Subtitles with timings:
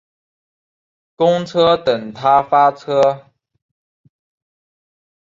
[1.15, 3.27] 公车等他发车